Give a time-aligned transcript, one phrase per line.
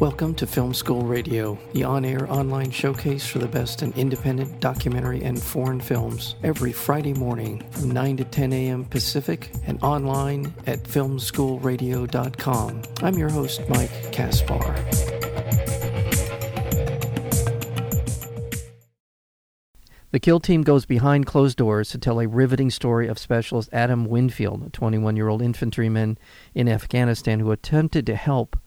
[0.00, 4.60] Welcome to Film School Radio, the on air online showcase for the best in independent
[4.60, 8.84] documentary and foreign films, every Friday morning from 9 to 10 a.m.
[8.84, 12.82] Pacific and online at filmschoolradio.com.
[13.02, 14.74] I'm your host, Mike Kaspar.
[20.10, 24.04] The Kill Team goes behind closed doors to tell a riveting story of Specialist Adam
[24.04, 26.18] Winfield, a 21 year old infantryman
[26.54, 28.58] in Afghanistan who attempted to help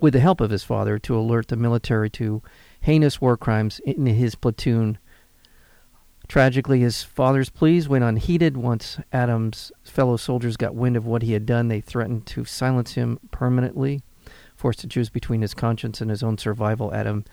[0.00, 2.42] with the help of his father, to alert the military to
[2.80, 4.98] heinous war crimes in his platoon.
[6.28, 8.56] Tragically, his father's pleas went unheeded.
[8.56, 12.94] Once Adam's fellow soldiers got wind of what he had done, they threatened to silence
[12.94, 14.02] him permanently.
[14.56, 17.24] Forced to choose between his conscience and his own survival, Adam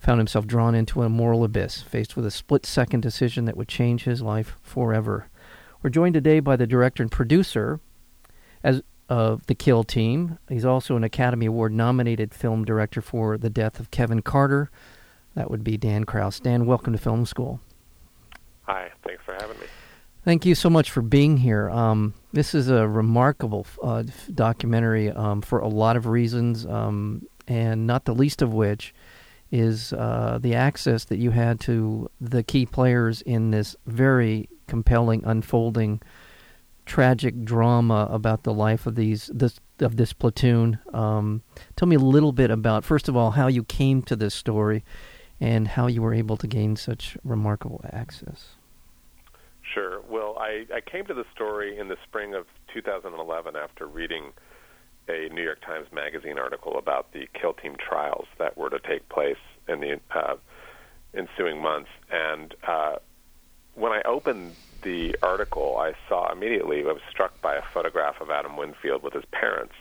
[0.00, 3.68] found himself drawn into a moral abyss, faced with a split second decision that would
[3.68, 5.28] change his life forever.
[5.80, 7.78] We're joined today by the director and producer,
[8.64, 8.82] as
[9.12, 10.38] of the Kill Team.
[10.48, 14.70] He's also an Academy Award nominated film director for The Death of Kevin Carter.
[15.34, 16.40] That would be Dan Krauss.
[16.40, 17.60] Dan, welcome to Film School.
[18.62, 19.66] Hi, thanks for having me.
[20.24, 21.68] Thank you so much for being here.
[21.68, 27.86] Um, this is a remarkable uh, documentary um, for a lot of reasons, um, and
[27.86, 28.94] not the least of which
[29.50, 35.22] is uh, the access that you had to the key players in this very compelling
[35.26, 36.00] unfolding
[36.86, 40.78] tragic drama about the life of these this of this platoon.
[40.92, 41.42] Um,
[41.76, 44.84] tell me a little bit about first of all how you came to this story,
[45.40, 48.56] and how you were able to gain such remarkable access.
[49.74, 50.00] Sure.
[50.08, 54.32] Well, I, I came to the story in the spring of 2011 after reading
[55.08, 59.08] a New York Times Magazine article about the kill team trials that were to take
[59.08, 59.38] place
[59.68, 60.34] in the uh,
[61.14, 62.96] ensuing months, and uh,
[63.74, 68.30] when I opened the article, I saw immediately I was struck by a photograph of
[68.30, 69.74] Adam Winfield with his parents.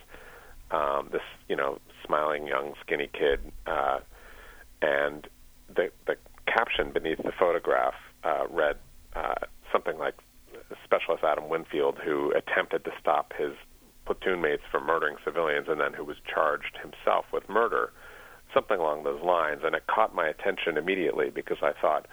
[0.71, 3.99] Um, this, you know, smiling young skinny kid, uh,
[4.81, 5.27] and
[5.67, 8.77] the the caption beneath the photograph uh, read
[9.15, 9.35] uh,
[9.71, 10.15] something like
[10.83, 13.53] Specialist Adam Winfield, who attempted to stop his
[14.05, 17.91] platoon mates from murdering civilians, and then who was charged himself with murder,
[18.53, 19.61] something along those lines.
[19.63, 22.07] And it caught my attention immediately because I thought,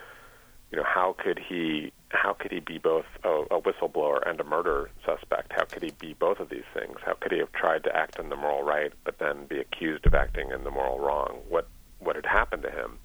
[0.71, 4.45] you know, how could he how could he be both a, a whistleblower and a
[4.45, 5.53] murder suspect?
[5.53, 6.97] How could he be both of these things?
[7.05, 10.07] How could he have tried to act in the moral right but then be accused
[10.07, 11.39] of acting in the moral wrong?
[11.49, 11.69] What
[12.01, 12.99] what had happened to him?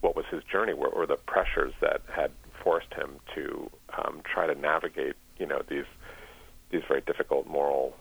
[0.00, 0.74] What was his journey?
[0.74, 2.30] What were the pressures that had
[2.62, 5.86] forced him to um, try to navigate, you know, these
[6.70, 7.96] these very difficult moral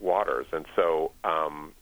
[0.00, 0.46] waters?
[0.52, 1.72] And so um,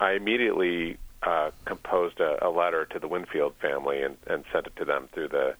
[0.00, 4.76] I immediately uh, composed a, a letter to the Winfield family and, and sent it
[4.76, 5.54] to them through the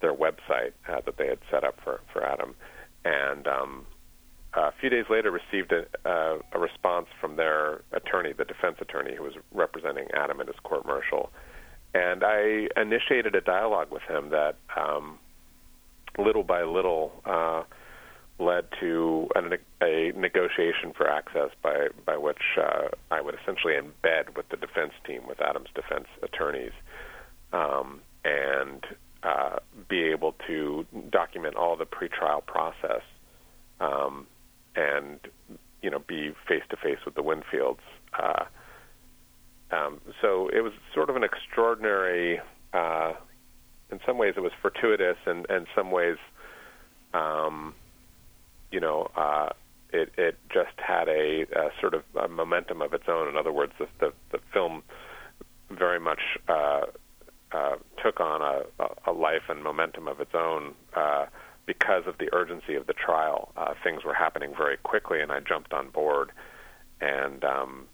[0.00, 2.54] their website uh, that they had set up for for Adam,
[3.04, 3.86] and um,
[4.54, 9.14] a few days later received a, uh, a response from their attorney, the defense attorney
[9.14, 11.30] who was representing Adam in his court martial,
[11.94, 15.18] and I initiated a dialogue with him that um,
[16.18, 17.12] little by little.
[17.24, 17.62] Uh,
[18.40, 24.36] led to an, a negotiation for access by by which uh, I would essentially embed
[24.36, 26.72] with the defense team, with Adam's defense attorneys,
[27.52, 28.84] um, and
[29.28, 29.58] uh,
[29.88, 33.02] be able to document all the pretrial process
[33.80, 34.26] um,
[34.74, 35.20] and
[35.82, 37.78] you know be face to face with the Winfields.
[38.18, 38.44] Uh,
[39.70, 42.40] um, so it was sort of an extraordinary.
[42.72, 43.12] Uh,
[43.90, 46.16] in some ways, it was fortuitous, and in some ways,
[47.14, 47.74] um,
[48.70, 49.50] you know, uh,
[49.92, 53.28] it it just had a, a sort of a momentum of its own.
[53.28, 54.82] In other words, the the, the film
[55.70, 56.86] very much uh,
[57.52, 61.26] uh, took on a, a, life and momentum of its own uh,
[61.66, 63.52] because of the urgency of the trial.
[63.56, 66.30] Uh, things were happening very quickly, and I jumped on board,
[67.00, 67.86] and um,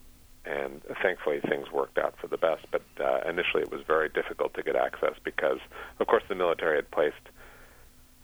[0.45, 2.65] and thankfully things worked out for the best.
[2.71, 5.59] But uh, initially, it was very difficult to get access because,
[5.99, 7.15] of course, the military had placed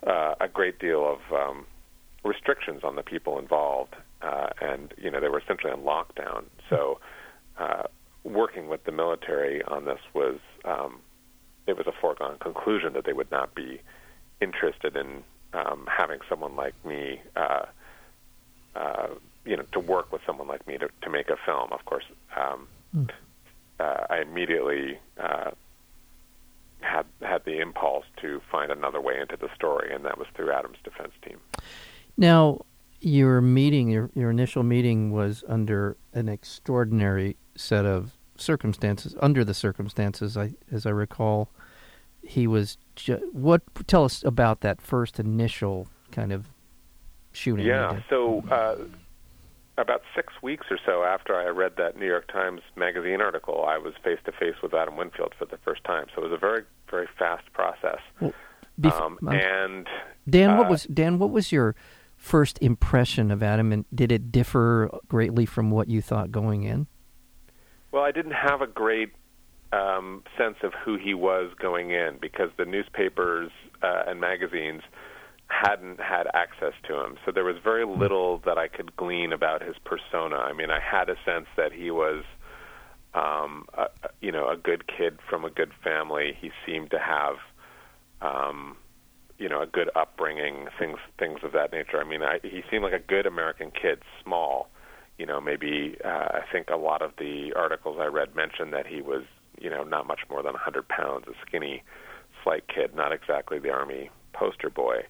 [0.05, 1.65] uh, a great deal of um,
[2.23, 6.43] restrictions on the people involved, uh, and you know they were essentially on lockdown.
[6.69, 6.99] So.
[7.57, 7.83] Uh,
[8.23, 10.99] working with the military on this was um,
[11.67, 13.81] it was a foregone conclusion that they would not be
[14.41, 15.23] interested in
[15.53, 17.65] um, having someone like me, uh,
[18.75, 19.07] uh,
[19.45, 21.71] you know, to work with someone like me to, to make a film.
[21.71, 22.05] Of course,
[22.35, 23.09] um, mm.
[23.79, 25.51] uh, I immediately uh,
[26.81, 30.51] had had the impulse to find another way into the story, and that was through
[30.51, 31.37] Adam's defense team.
[32.17, 32.61] Now,
[32.99, 39.15] your meeting, your your initial meeting, was under an extraordinary set of circumstances.
[39.19, 41.49] Under the circumstances, I, as I recall,
[42.23, 42.77] he was.
[42.95, 46.47] Ju- what tell us about that first initial kind of
[47.31, 47.65] shooting?
[47.65, 48.01] Yeah.
[48.09, 48.75] So uh,
[49.77, 53.77] about six weeks or so after I read that New York Times Magazine article, I
[53.77, 56.05] was face to face with Adam Winfield for the first time.
[56.15, 57.99] So it was a very, very fast process.
[58.19, 58.33] Well,
[58.79, 59.87] bef- um, uh, and
[60.29, 61.19] Dan, uh, what was Dan?
[61.19, 61.75] What was your
[62.17, 66.87] first impression of Adam, and did it differ greatly from what you thought going in?
[67.91, 69.11] Well, I didn't have a great
[69.73, 73.51] um, sense of who he was going in because the newspapers
[73.81, 74.81] uh, and magazines
[75.47, 77.17] hadn't had access to him.
[77.25, 77.99] So there was very hmm.
[77.99, 80.37] little that I could glean about his persona.
[80.37, 82.23] I mean, I had a sense that he was,
[83.13, 83.87] um, a,
[84.21, 86.37] you know, a good kid from a good family.
[86.39, 87.35] He seemed to have,
[88.21, 88.77] um,
[89.37, 91.99] you know, a good upbringing, things things of that nature.
[91.99, 94.69] I mean, I, he seemed like a good American kid, small.
[95.21, 98.87] You know, maybe uh, I think a lot of the articles I read mentioned that
[98.87, 99.21] he was,
[99.59, 101.83] you know, not much more than 100 pounds, a skinny,
[102.43, 105.03] slight kid, not exactly the army poster boy.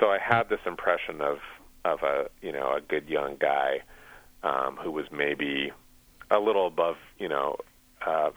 [0.00, 1.38] So I had this impression of
[1.84, 3.82] of a you know a good young guy
[4.42, 5.70] um, who was maybe
[6.28, 7.56] a little above you know
[8.04, 8.30] uh,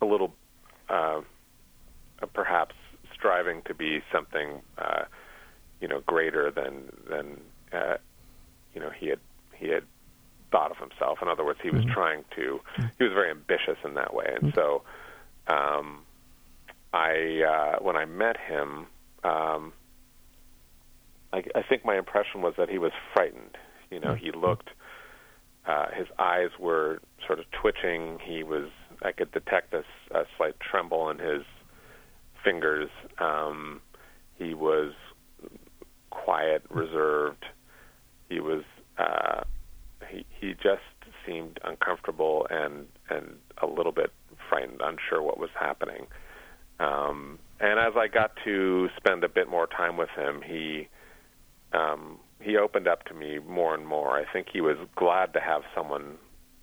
[0.00, 0.32] a little
[0.88, 1.20] uh,
[2.32, 2.74] perhaps
[3.12, 5.04] striving to be something uh,
[5.82, 7.38] you know greater than than
[7.70, 7.98] uh,
[8.74, 9.20] you know he had
[9.58, 9.84] he had
[10.52, 11.18] thought of himself.
[11.22, 11.92] In other words, he was mm-hmm.
[11.92, 12.60] trying to
[12.98, 14.58] he was very ambitious in that way, and mm-hmm.
[14.58, 14.82] so
[15.48, 16.02] um,
[16.92, 18.86] I uh, when I met him.
[19.24, 19.72] Um,
[21.32, 23.56] I, I think my impression was that he was frightened.
[23.90, 24.70] You know, he looked.
[25.66, 28.18] Uh, his eyes were sort of twitching.
[28.24, 28.68] He was.
[29.02, 29.84] I could detect a,
[30.16, 31.42] a slight tremble in his
[32.44, 32.90] fingers.
[33.18, 33.80] Um,
[34.36, 34.92] he was
[36.10, 37.44] quiet, reserved.
[38.28, 38.64] He was.
[38.98, 39.42] Uh,
[40.40, 40.82] he just
[41.26, 44.12] seemed uncomfortable and and a little bit
[44.48, 46.06] frightened, unsure what was happening.
[46.80, 50.88] Um, and as I got to spend a bit more time with him, he
[51.72, 54.18] um, he opened up to me more and more.
[54.18, 56.16] I think he was glad to have someone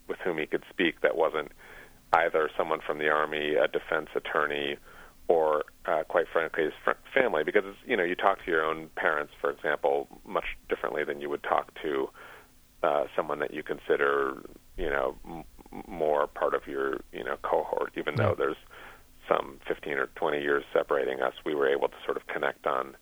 [0.07, 1.51] with whom he could speak that wasn't
[2.13, 4.77] either someone from the army, a defense attorney,
[5.27, 7.43] or uh, quite frankly his fr- family.
[7.43, 11.29] Because you know you talk to your own parents, for example, much differently than you
[11.29, 12.09] would talk to
[12.83, 14.41] uh, someone that you consider
[14.77, 15.43] you know m-
[15.87, 17.93] more part of your you know cohort.
[17.97, 18.57] Even though there's
[19.27, 22.95] some 15 or 20 years separating us, we were able to sort of connect on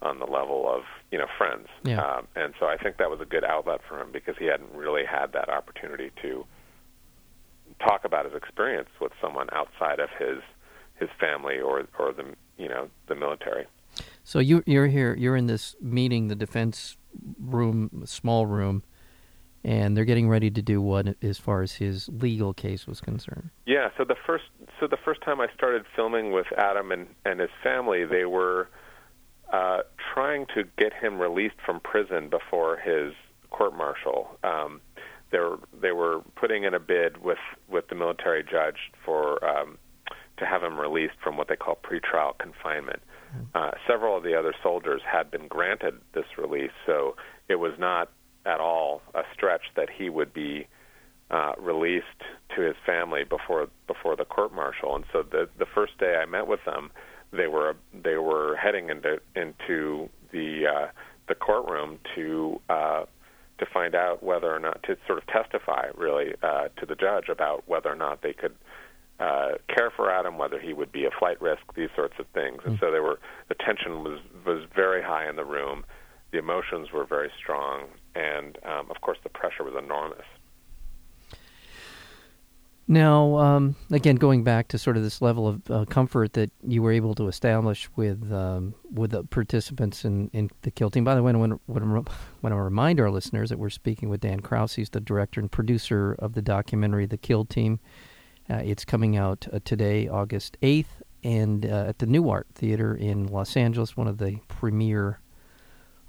[0.00, 1.68] on the level of you know friends.
[1.84, 2.00] Yeah.
[2.00, 4.72] Um, and so I think that was a good outlet for him because he hadn't
[4.72, 6.44] really had that opportunity to
[7.80, 10.38] talk about his experience with someone outside of his
[10.94, 12.24] his family or or the
[12.58, 13.66] you know the military.
[14.24, 16.96] So you you're here you're in this meeting, the defense
[17.40, 18.82] room, small room,
[19.64, 23.50] and they're getting ready to do what as far as his legal case was concerned.
[23.66, 23.90] Yeah.
[23.96, 24.44] So the first
[24.80, 28.68] so the first time I started filming with Adam and and his family, they were
[29.52, 29.80] uh,
[30.14, 33.12] trying to get him released from prison before his
[33.50, 34.38] court martial.
[34.42, 34.80] Um,
[35.30, 37.38] they were they were putting in a bid with
[37.68, 39.78] with the military judge for um,
[40.38, 43.02] to have him released from what they call pretrial confinement.
[43.32, 43.44] Hmm.
[43.54, 47.16] Uh, several of the other soldiers had been granted this release, so
[47.48, 48.10] it was not
[48.44, 50.66] at all a stretch that he would be
[51.30, 52.06] uh, released
[52.54, 54.94] to his family before before the court martial.
[54.94, 56.90] And so the the first day I met with them,
[57.32, 60.86] they were they were heading into into the uh,
[61.28, 63.04] the courtroom to uh,
[63.58, 67.28] to find out whether or not to sort of testify really uh, to the judge
[67.28, 68.54] about whether or not they could
[69.20, 72.60] uh, care for Adam, whether he would be a flight risk, these sorts of things.
[72.64, 75.84] And so they were the tension was was very high in the room,
[76.32, 80.24] the emotions were very strong, and um, of course the pressure was enormous.
[82.92, 86.82] Now, um, again, going back to sort of this level of uh, comfort that you
[86.82, 91.02] were able to establish with um, with the participants in, in the kill team.
[91.02, 94.74] By the way, I want to remind our listeners that we're speaking with Dan Krauss.
[94.74, 97.80] He's the director and producer of the documentary The Kill Team.
[98.50, 103.26] Uh, it's coming out uh, today, August 8th, and uh, at the Nuart Theater in
[103.26, 105.21] Los Angeles, one of the premier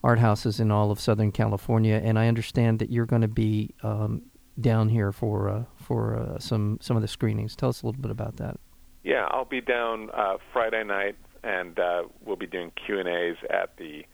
[0.04, 2.00] art houses in all of Southern California.
[2.04, 4.24] And I understand that you're going to be um,
[4.60, 7.56] down here for uh, for uh, some some of the screenings.
[7.56, 8.60] Tell us a little bit about that.
[9.04, 13.38] Yeah, I'll be down uh, Friday night, and uh, we'll be doing Q and A's
[13.50, 14.06] at the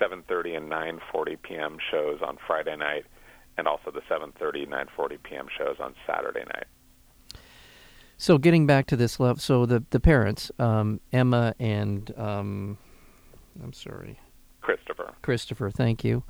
[0.00, 1.76] 7:30 and 9:40 p.m.
[1.90, 3.04] shows on Friday night,
[3.56, 5.46] and also the 7:30 9:40 p.m.
[5.56, 6.66] shows on Saturday night.
[8.16, 12.78] So, getting back to this love, so the the parents, um, Emma and um,
[13.62, 14.18] I'm sorry,
[14.60, 15.03] Christopher.
[15.24, 16.22] Christopher, thank you.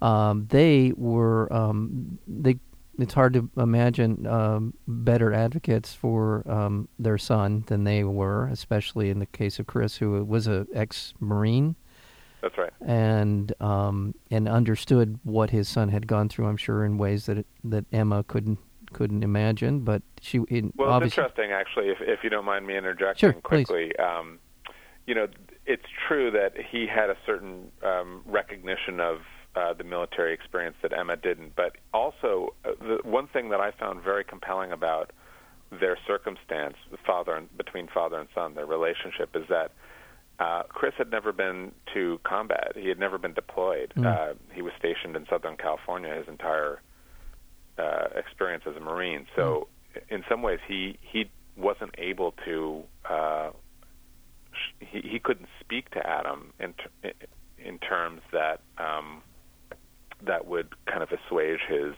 [0.00, 2.58] Um, they were um, they
[2.98, 9.10] it's hard to imagine um, better advocates for um, their son than they were, especially
[9.10, 11.76] in the case of Chris, who was a ex-marine.
[12.40, 12.72] That's right.
[12.80, 16.46] And um, and understood what his son had gone through.
[16.46, 18.58] I'm sure in ways that it, that Emma couldn't
[18.92, 19.80] couldn't imagine.
[19.80, 21.88] But she it, well, it's interesting actually.
[21.88, 24.38] If if you don't mind me interjecting sure, quickly, um,
[25.06, 25.26] you know,
[25.66, 29.18] it's true that he had a certain um, recognition of
[29.56, 31.56] uh, the military experience that Emma didn't.
[31.56, 35.12] But also, uh, the one thing that I found very compelling about
[35.70, 39.72] their circumstance, the father and, between father and son, their relationship, is that
[40.38, 42.72] uh, Chris had never been to combat.
[42.76, 43.92] He had never been deployed.
[43.96, 44.06] Mm.
[44.06, 46.82] Uh, he was stationed in Southern California his entire
[47.78, 49.26] uh, experience as a Marine.
[49.34, 50.14] So, mm.
[50.14, 52.82] in some ways, he he wasn't able to.
[53.08, 53.50] Uh,
[54.80, 57.12] he, he couldn't speak to Adam in ter-
[57.58, 59.22] in terms that um,
[60.24, 61.94] that would kind of assuage his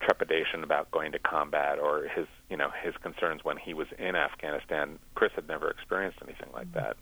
[0.00, 4.14] trepidation about going to combat or his you know his concerns when he was in
[4.14, 4.98] Afghanistan.
[5.14, 6.96] Chris had never experienced anything like that.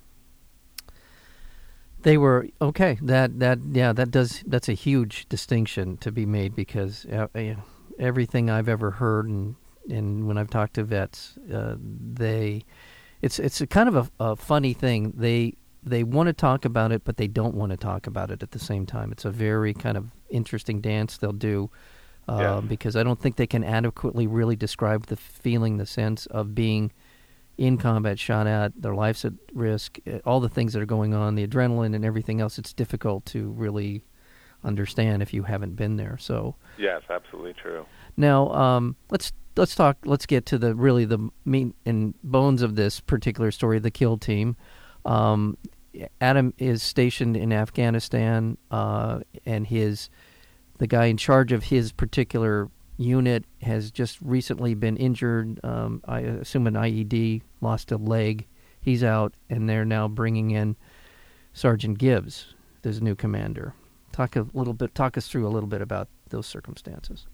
[2.03, 2.99] They were okay.
[3.03, 7.29] That that yeah that does that's a huge distinction to be made because uh,
[7.99, 9.57] everything I've ever heard and
[9.89, 12.65] and when I've talked to vets, uh, they
[13.27, 15.13] it's it's a kind of a, a funny thing.
[15.17, 18.43] They they want to talk about it, but they don't want to talk about it
[18.43, 19.13] at the same time.
[19.13, 21.71] It's a very kind of interesting dance they'll do
[22.29, 22.61] uh, yeah.
[22.67, 26.93] because I don't think they can adequately really describe the feeling, the sense of being
[27.57, 31.15] in combat, shot at, their life's at risk, eh, all the things that are going
[31.15, 32.59] on, the adrenaline and everything else.
[32.59, 34.03] It's difficult to really
[34.65, 36.19] understand if you haven't been there.
[36.19, 37.87] So yes, absolutely true.
[38.17, 39.99] Now um, let's let's talk.
[40.05, 44.19] Let's get to the really the meat and bones of this particular story, the kill
[44.19, 44.57] team.
[45.05, 45.57] Um,
[46.21, 50.11] Adam is stationed in Afghanistan, uh, and his
[50.79, 55.61] the guy in charge of his particular unit has just recently been injured.
[55.65, 58.47] Um, I assume an IED, lost a leg.
[58.81, 60.77] He's out, and they're now bringing in
[61.53, 63.75] Sergeant Gibbs, this new commander.
[64.13, 64.95] Talk a little bit.
[64.95, 67.27] Talk us through a little bit about those circumstances.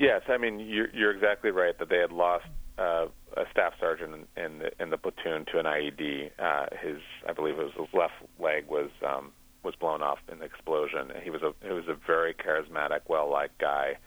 [0.00, 2.46] Yes, I mean you're, you're exactly right that they had lost
[2.78, 6.30] uh, a staff sergeant in, in the in the platoon to an IED.
[6.38, 6.96] Uh, his,
[7.28, 9.30] I believe, it was his left leg was um,
[9.62, 11.12] was blown off in the explosion.
[11.22, 13.98] He was a he was a very charismatic, well liked guy,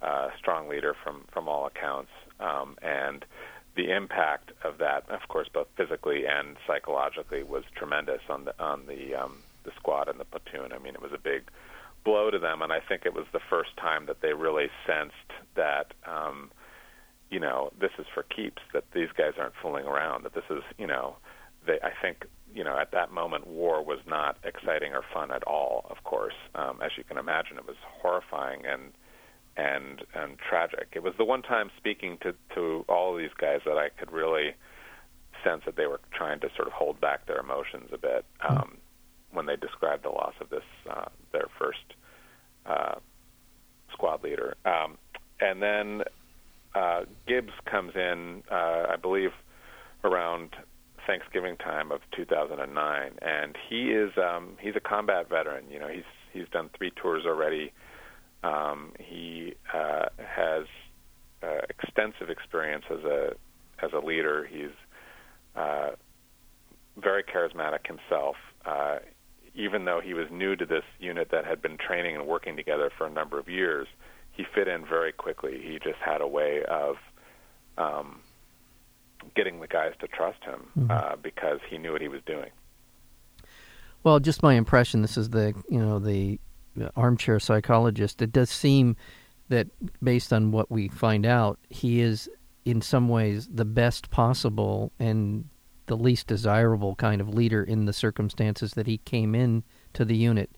[0.00, 3.24] uh, strong leader from from all accounts, um, and
[3.74, 8.86] the impact of that, of course, both physically and psychologically, was tremendous on the on
[8.86, 10.72] the um, the squad and the platoon.
[10.72, 11.42] I mean, it was a big
[12.04, 15.14] blow to them, and I think it was the first time that they really sensed
[15.56, 15.92] that.
[16.06, 16.50] Um,
[17.30, 18.60] you know, this is for keeps.
[18.72, 20.24] That these guys aren't fooling around.
[20.24, 21.16] That this is, you know,
[21.64, 21.78] they.
[21.82, 25.86] I think, you know, at that moment, war was not exciting or fun at all.
[25.90, 28.92] Of course, um, as you can imagine, it was horrifying and
[29.56, 30.88] and and tragic.
[30.92, 34.10] It was the one time speaking to to all of these guys that I could
[34.10, 34.54] really
[35.44, 38.56] sense that they were trying to sort of hold back their emotions a bit um,
[38.56, 38.74] mm-hmm.
[39.32, 41.94] When they described the loss of this uh, their first
[42.66, 42.96] uh,
[43.92, 44.56] squad leader.
[44.64, 44.98] Um,
[45.40, 46.02] and then
[46.74, 49.30] uh, Gibbs comes in, uh, I believe,
[50.04, 50.50] around
[51.06, 55.64] Thanksgiving time of 2009, and he is um, he's a combat veteran.
[55.70, 57.72] You know, he's he's done three tours already.
[58.42, 60.64] Um, he uh, has
[61.42, 63.30] uh, extensive experience as a
[63.82, 64.46] as a leader.
[64.50, 64.70] He's
[65.56, 65.90] uh,
[66.96, 68.36] very charismatic himself.
[68.64, 68.98] Uh,
[69.54, 72.90] even though he was new to this unit that had been training and working together
[72.96, 73.88] for a number of years,
[74.32, 75.60] he fit in very quickly.
[75.62, 76.96] He just had a way of
[77.76, 78.20] um,
[79.34, 80.90] getting the guys to trust him mm-hmm.
[80.90, 82.50] uh, because he knew what he was doing.
[84.02, 85.02] Well, just my impression.
[85.02, 86.38] This is the you know the
[86.96, 88.22] armchair psychologist.
[88.22, 88.96] It does seem
[89.48, 89.66] that
[90.02, 92.30] based on what we find out, he is
[92.64, 95.48] in some ways the best possible and
[95.90, 100.16] the least desirable kind of leader in the circumstances that he came in to the
[100.16, 100.48] unit.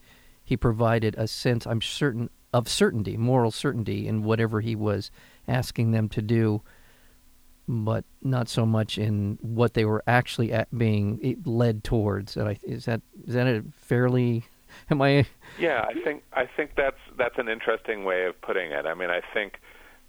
[0.44, 5.10] He provided a sense, I'm certain, of certainty, moral certainty in whatever he was
[5.48, 6.60] asking them to do,
[7.66, 12.36] but not so much in what they were actually being led towards.
[12.36, 14.44] Is that is that a fairly?
[14.90, 15.24] Am I?
[15.58, 18.84] Yeah, I think I think that's that's an interesting way of putting it.
[18.84, 19.60] I mean, I think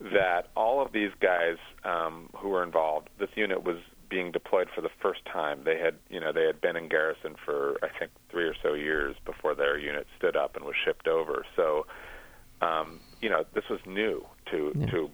[0.02, 3.78] that all of these guys um, who were involved, this unit was
[4.14, 5.64] being deployed for the first time.
[5.66, 8.74] They had, you know, they had been in garrison for I think three or so
[8.74, 11.44] years before their unit stood up and was shipped over.
[11.56, 11.88] So
[12.62, 14.86] um, you know, this was new to yeah.
[14.92, 15.10] to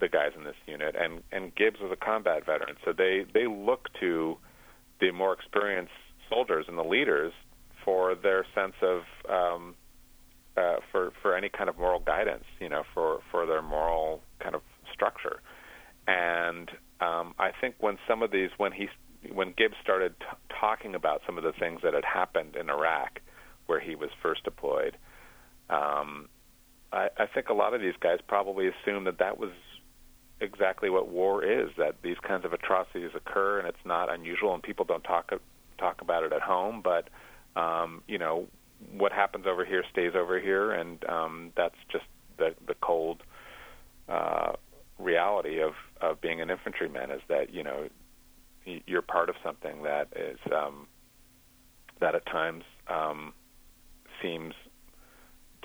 [0.00, 3.46] the guys in this unit, and and Gibbs was a combat veteran, so they they
[3.46, 4.38] look to
[5.00, 5.92] the more experienced
[6.28, 7.32] soldiers and the leaders
[7.84, 9.74] for their sense of um,
[10.56, 14.54] uh, for for any kind of moral guidance, you know, for for their moral kind
[14.54, 14.62] of
[14.92, 15.40] structure.
[16.06, 18.88] And um, I think when some of these, when he
[19.32, 20.26] when Gibbs started t-
[20.60, 23.20] talking about some of the things that had happened in Iraq,
[23.66, 24.96] where he was first deployed.
[25.70, 26.28] Um,
[26.92, 29.50] I, I think a lot of these guys probably assume that that was
[30.40, 31.70] exactly what war is.
[31.76, 35.32] That these kinds of atrocities occur, and it's not unusual, and people don't talk
[35.78, 36.82] talk about it at home.
[36.82, 37.08] But
[37.60, 38.46] um, you know,
[38.92, 42.04] what happens over here stays over here, and um, that's just
[42.38, 43.22] the the cold
[44.08, 44.52] uh,
[44.98, 47.10] reality of of being an infantryman.
[47.10, 47.88] Is that you know
[48.86, 50.86] you're part of something that is um,
[52.00, 53.32] that at times um,
[54.22, 54.54] seems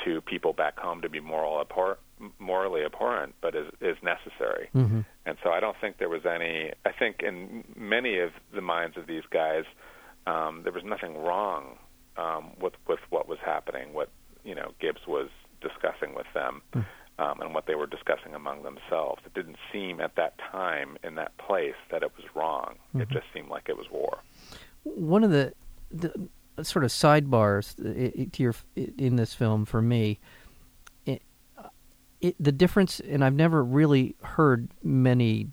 [0.05, 1.99] to people back home to be moral abhor-
[2.39, 4.69] morally abhorrent, but is is necessary.
[4.75, 5.01] Mm-hmm.
[5.25, 6.71] And so I don't think there was any.
[6.85, 9.63] I think in many of the minds of these guys,
[10.27, 11.77] um, there was nothing wrong
[12.17, 14.09] um, with with what was happening, what
[14.43, 15.29] you know Gibbs was
[15.61, 16.85] discussing with them, mm.
[17.20, 19.22] Um, and what they were discussing among themselves.
[19.25, 22.75] It didn't seem at that time in that place that it was wrong.
[22.89, 23.01] Mm-hmm.
[23.01, 24.20] It just seemed like it was war.
[24.84, 25.53] One of the,
[25.91, 26.12] the
[26.62, 27.75] sort of sidebars
[28.32, 30.20] to your in this film for me.
[31.05, 31.22] It,
[32.22, 35.48] it, the difference, and I've never really heard many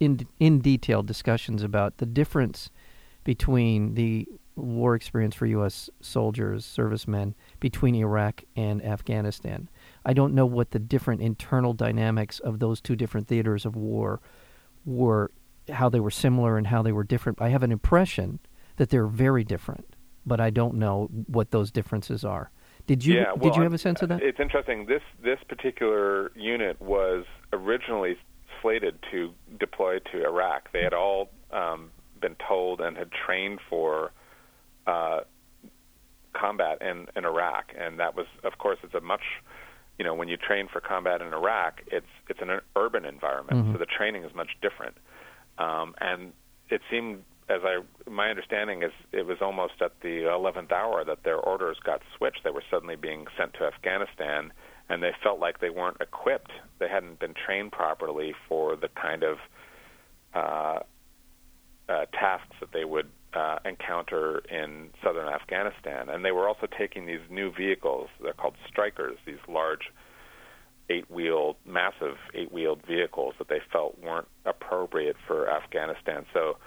[0.00, 2.70] in in detailed discussions about the difference
[3.24, 4.26] between the
[4.56, 5.88] war experience for U.S.
[6.00, 9.68] soldiers, servicemen, between Iraq and Afghanistan.
[10.04, 14.20] I don't know what the different internal dynamics of those two different theaters of war
[14.84, 15.30] were,
[15.70, 17.40] how they were similar and how they were different.
[17.40, 18.40] I have an impression
[18.76, 22.50] that they're very different, but I don't know what those differences are.
[22.86, 24.22] Did you yeah, well, did you have a sense of that?
[24.22, 24.86] It's interesting.
[24.86, 28.16] This this particular unit was originally
[28.60, 30.72] slated to deploy to Iraq.
[30.72, 31.90] They had all um,
[32.20, 34.12] been told and had trained for
[34.86, 35.20] uh,
[36.32, 39.22] combat in, in Iraq, and that was, of course, it's a much,
[39.98, 43.72] you know, when you train for combat in Iraq, it's it's an urban environment, mm-hmm.
[43.72, 44.96] so the training is much different.
[45.58, 46.32] Um, and
[46.70, 47.80] it seemed, as I
[48.10, 52.40] my understanding is, it was almost at the 11th hour that their orders got switched.
[52.44, 54.52] They were suddenly being sent to Afghanistan,
[54.88, 56.52] and they felt like they weren't equipped.
[56.78, 59.38] They hadn't been trained properly for the kind of
[60.34, 60.80] uh,
[61.88, 66.08] uh, tasks that they would uh, encounter in southern Afghanistan.
[66.08, 68.08] And they were also taking these new vehicles.
[68.22, 69.90] They're called Strykers, these large
[70.90, 76.26] eight-wheeled, massive eight-wheeled vehicles that they felt weren't appropriate for Afghanistan.
[76.34, 76.58] So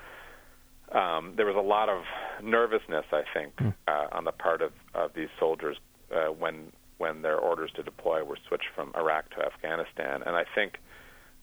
[0.91, 2.03] um, there was a lot of
[2.43, 3.73] nervousness, I think, mm.
[3.87, 5.77] uh, on the part of, of these soldiers
[6.11, 10.23] uh, when when their orders to deploy were switched from Iraq to Afghanistan.
[10.25, 10.75] And I think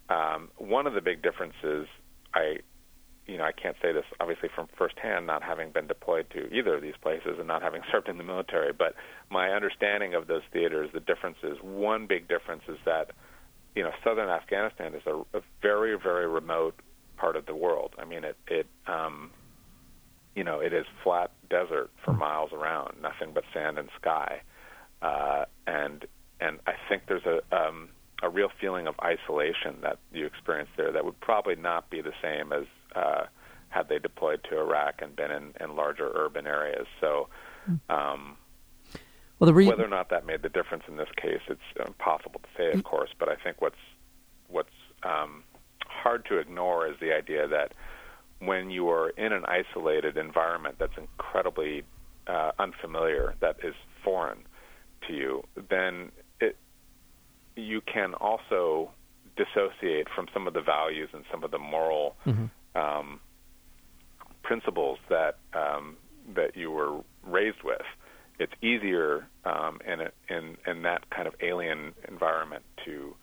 [0.08, 1.86] um, one of the big differences
[2.34, 2.60] I
[3.26, 6.74] you know, I can't say this obviously from firsthand, not having been deployed to either
[6.74, 8.72] of these places and not having served in the military.
[8.72, 8.94] But
[9.30, 11.58] my understanding of those theaters, the differences.
[11.62, 13.10] One big difference is that,
[13.74, 16.74] you know, southern Afghanistan is a, a very, very remote
[17.16, 17.94] part of the world.
[17.98, 19.30] I mean, it, it, um,
[20.34, 24.40] you know, it is flat desert for miles around, nothing but sand and sky,
[25.02, 26.06] uh, and
[26.40, 27.90] and I think there's a um,
[28.22, 32.12] a real feeling of isolation that you experience there that would probably not be the
[32.22, 33.24] same as uh,
[33.72, 36.86] had they deployed to Iraq and been in, in larger urban areas.
[37.00, 37.28] So,
[37.88, 38.36] um,
[39.38, 42.40] well, the re- whether or not that made the difference in this case, it's impossible
[42.40, 42.84] to say, of mm.
[42.84, 43.10] course.
[43.18, 43.74] But I think what's
[44.48, 44.68] what's
[45.02, 45.42] um,
[45.86, 47.72] hard to ignore is the idea that
[48.40, 51.82] when you are in an isolated environment that's incredibly
[52.26, 53.74] uh, unfamiliar, that is
[54.04, 54.38] foreign
[55.08, 56.56] to you, then it,
[57.56, 58.90] you can also
[59.36, 62.44] dissociate from some of the values and some of the moral mm-hmm
[62.74, 63.20] um,
[64.42, 65.96] principles that um,
[66.34, 67.82] that you were raised with.
[68.38, 73.14] It's easier um, in, a, in in that kind of alien environment to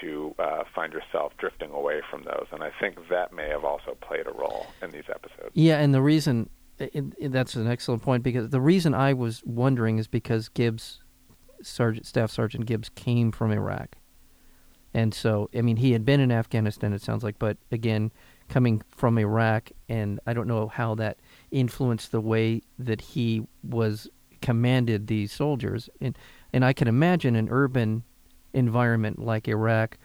[0.00, 3.96] to uh, find yourself drifting away from those, and I think that may have also
[4.00, 5.50] played a role in these episodes.
[5.54, 9.42] Yeah, and the reason it, it, that's an excellent point because the reason I was
[9.44, 11.02] wondering is because Gibbs,
[11.62, 13.96] Sergeant Staff Sergeant Gibbs, came from Iraq,
[14.94, 16.92] and so I mean he had been in Afghanistan.
[16.92, 18.12] It sounds like, but again,
[18.52, 21.16] coming from Iraq, and I don't know how that
[21.50, 24.10] influenced the way that he was
[24.42, 25.88] commanded these soldiers.
[26.02, 26.18] And
[26.52, 28.02] and I can imagine an urban
[28.52, 29.96] environment like Iraq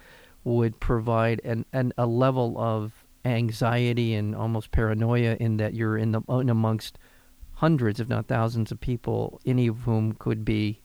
[0.46, 6.14] would provide an, an a level of anxiety and almost paranoia in that you're in
[6.14, 6.98] the in amongst
[7.56, 10.80] hundreds, if not thousands, of people, any of whom could be,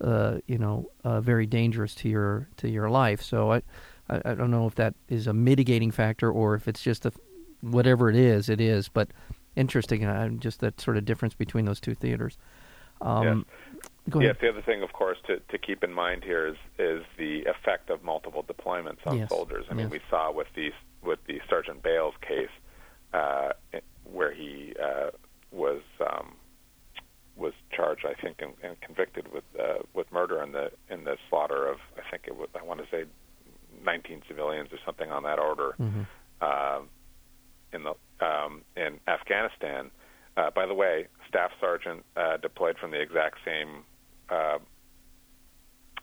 [0.00, 3.22] uh, you know, uh, very dangerous to your to your life.
[3.22, 3.62] So I,
[4.10, 7.12] I, I, don't know if that is a mitigating factor or if it's just a
[7.60, 8.88] whatever it is, it is.
[8.88, 9.08] But
[9.56, 12.36] interesting, uh, just that sort of difference between those two theaters.
[13.00, 13.46] Um,
[14.06, 14.22] yes.
[14.22, 14.36] yes.
[14.40, 17.90] The other thing, of course, to, to keep in mind here is is the effect
[17.90, 19.30] of multiple deployments on yes.
[19.30, 19.66] soldiers.
[19.70, 19.92] I mean, yes.
[19.92, 20.70] we saw with the
[21.02, 22.50] with the Sergeant Bales case
[23.14, 23.50] uh,
[24.04, 25.10] where he uh,
[25.50, 26.34] was um,
[27.36, 31.16] was charged, I think, and, and convicted with uh, with murder in the in the
[31.28, 33.04] slaughter of I think it was I want to say
[33.84, 36.02] 19 civilians or something on that order Mm-hmm.
[36.40, 36.80] uh,
[37.72, 39.90] in the um, in Afghanistan.
[40.36, 43.84] Uh, by the way, staff sergeant uh, deployed from the exact same
[44.28, 44.58] uh,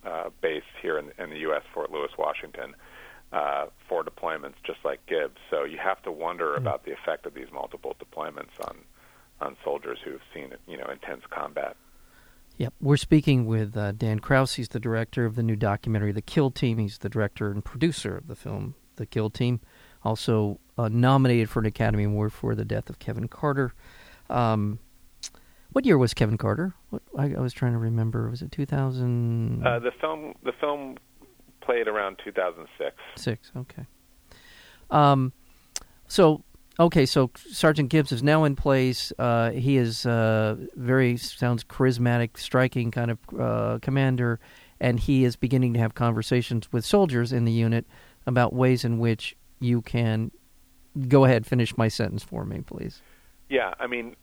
[0.06, 1.64] uh, base here in, in the U.S.
[1.74, 2.76] Fort Lewis, Washington.
[3.34, 5.36] Uh, for deployments, just like Gibbs.
[5.50, 6.58] So you have to wonder Mm.
[6.60, 8.78] about the effect of these multiple deployments on
[9.42, 11.76] on soldiers who've seen you know intense combat.
[12.58, 12.74] Yep.
[12.82, 14.56] We're speaking with uh, Dan Krauss.
[14.56, 16.80] He's the director of the new documentary, The Kill Team.
[16.80, 19.62] He's the director and producer of the film, The Kill Team.
[20.04, 23.74] Also uh, nominated for an Academy Award for the death of Kevin Carter.
[24.30, 24.80] Um,
[25.72, 26.74] what year was Kevin Carter?
[26.90, 28.30] What, I, I was trying to remember.
[28.30, 29.66] Was it 2000?
[29.66, 30.98] Uh, the film the film
[31.62, 32.96] played around 2006.
[33.16, 33.52] Six.
[33.56, 33.86] Okay.
[34.90, 35.34] Um,
[36.08, 36.44] so
[36.80, 39.12] okay, so Sergeant Gibbs is now in place.
[39.18, 44.40] Uh, he is uh, very sounds charismatic, striking kind of uh, commander,
[44.80, 47.86] and he is beginning to have conversations with soldiers in the unit
[48.26, 50.32] about ways in which you can
[51.08, 53.02] go ahead finish my sentence for me, please.
[53.50, 54.16] Yeah, I mean,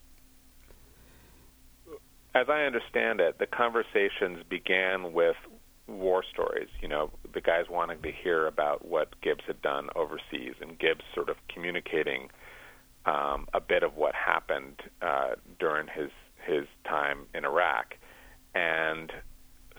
[2.35, 5.37] as I understand it, the conversations began with
[5.87, 6.69] war stories.
[6.81, 11.05] You know, the guys wanting to hear about what Gibbs had done overseas, and Gibbs
[11.15, 12.31] sort of communicating
[13.07, 16.11] um, a bit of what happened uh, during his
[16.47, 17.95] his time in Iraq,
[18.55, 19.13] and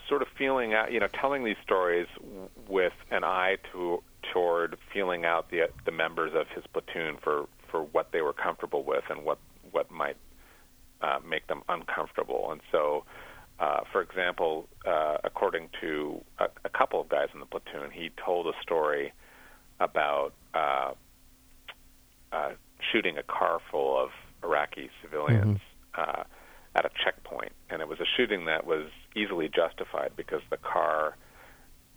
[0.10, 2.08] sort of feeling out, you know, telling these stories
[2.68, 4.02] with an eye to
[4.34, 8.84] toward feeling out the the members of his platoon for for what they were comfortable
[8.84, 9.40] with and what
[9.72, 10.18] what might
[11.02, 12.52] uh, make them uncomfortable.
[12.52, 13.04] And so,
[13.60, 18.12] uh, for example, uh, according to a, a couple of guys in the platoon, he
[18.24, 19.14] told a story
[19.80, 20.92] about uh,
[22.32, 22.52] uh,
[22.92, 24.10] shooting a car full of
[24.44, 25.60] Iraqi civilians
[25.96, 26.24] uh,
[26.76, 31.16] at a checkpoint, and it was a shooting that was easily justified because the car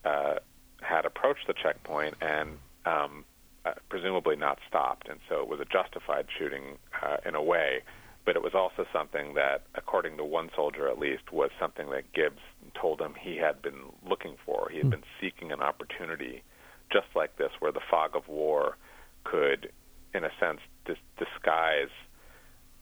[0.05, 0.37] uh,
[0.81, 3.25] had approached the checkpoint and um,
[3.65, 7.83] uh, presumably not stopped, and so it was a justified shooting uh, in a way.
[8.25, 12.13] But it was also something that, according to one soldier at least, was something that
[12.13, 12.43] Gibbs
[12.79, 14.69] told him he had been looking for.
[14.71, 16.43] He had been seeking an opportunity
[16.93, 18.77] just like this, where the fog of war
[19.25, 19.73] could,
[20.15, 21.91] in a sense, dis- disguise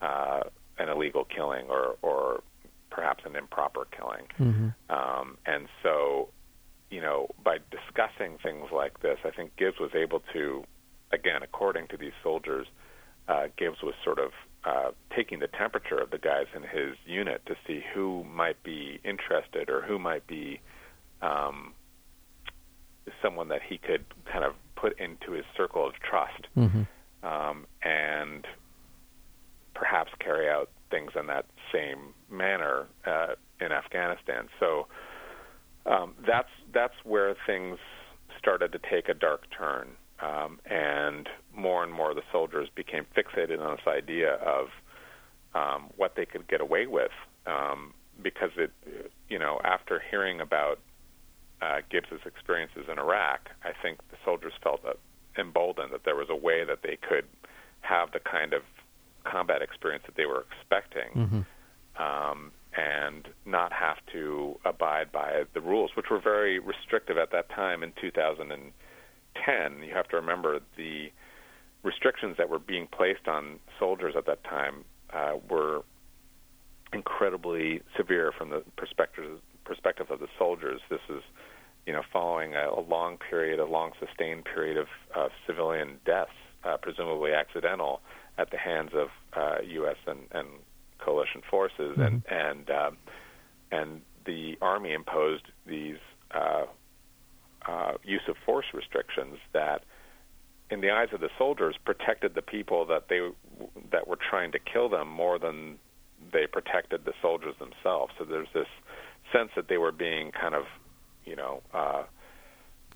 [0.01, 0.41] uh,
[0.77, 2.43] an illegal killing or, or
[2.89, 4.25] perhaps an improper killing.
[4.39, 4.69] Mm-hmm.
[4.89, 6.29] Um, and so,
[6.89, 10.63] you know, by discussing things like this, I think Gibbs was able to,
[11.11, 12.67] again, according to these soldiers,
[13.27, 14.31] uh, Gibbs was sort of
[14.63, 18.99] uh, taking the temperature of the guys in his unit to see who might be
[19.03, 20.59] interested or who might be
[21.21, 21.73] um,
[23.21, 26.83] someone that he could kind of put into his circle of trust Mm-hmm.
[27.23, 28.45] Um, and
[29.73, 34.47] perhaps carry out things in that same manner uh, in Afghanistan.
[34.59, 34.87] So
[35.85, 37.77] um, that's that's where things
[38.37, 39.87] started to take a dark turn,
[40.21, 44.67] um, and more and more the soldiers became fixated on this idea of
[45.55, 47.11] um, what they could get away with,
[47.45, 48.71] um, because it,
[49.29, 50.79] you know, after hearing about
[51.61, 54.97] uh, Gibbs's experiences in Iraq, I think the soldiers felt that
[55.37, 57.25] emboldened that there was a way that they could
[57.81, 58.61] have the kind of
[59.23, 62.01] combat experience that they were expecting Mm-hmm.
[62.01, 67.49] um, and not have to abide by the rules, which were very restrictive at that
[67.49, 69.83] time in 2010.
[69.83, 71.11] You have to remember the
[71.83, 75.83] restrictions that were being placed on soldiers at that time uh, were
[76.93, 80.79] incredibly severe from the perspective perspective of the soldiers.
[80.89, 81.21] This is,
[81.87, 86.29] you know, following a, a long period, a long sustained period of civilian deaths,
[86.63, 88.01] uh, presumably accidental,
[88.37, 89.95] at the hands of uh, U.S.
[90.05, 90.47] and, and
[90.99, 92.97] coalition forces, and and um,
[93.71, 95.97] and the army imposed these
[96.31, 96.65] uh,
[97.67, 99.83] uh, use of force restrictions that,
[100.69, 103.21] in the eyes of the soldiers, protected the people that they
[103.91, 105.77] that were trying to kill them more than
[106.33, 108.13] they protected the soldiers themselves.
[108.17, 108.67] So there's this
[109.31, 110.65] sense that they were being kind of,
[111.27, 112.03] you know, uh,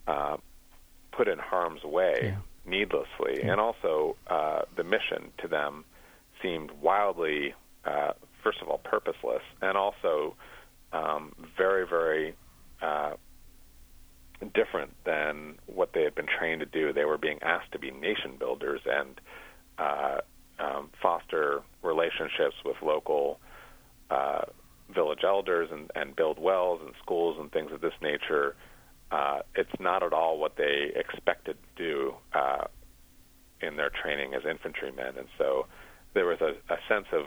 [0.07, 0.37] uh,
[1.11, 2.37] put in harm's way Yeah.
[2.65, 3.51] needlessly, Yeah.
[3.51, 5.85] and also uh, the mission to them
[6.41, 7.53] seemed wildly,
[7.85, 8.13] uh,
[8.43, 10.35] first of all, purposeless, and also
[10.93, 12.35] um, very, very
[12.81, 13.13] uh,
[14.53, 16.91] different than what they had been trained to do.
[16.91, 19.21] They were being asked to be nation builders and
[19.77, 20.17] uh,
[20.59, 23.39] um, foster relationships with local
[24.09, 24.45] uh,
[24.93, 28.56] village elders and, and build wells and schools and things of this nature.
[29.12, 32.65] Uh, it's not at all what they expected to do uh,
[33.62, 35.65] in their training as infantrymen, and so
[36.13, 37.25] there was a, a sense of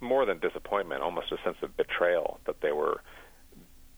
[0.00, 3.00] more than disappointment, almost a sense of betrayal that they were